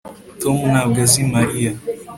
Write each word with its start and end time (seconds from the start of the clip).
tom 0.41 0.57
ntabwo 0.71 0.97
azi 1.05 1.21
mariya 1.33 1.71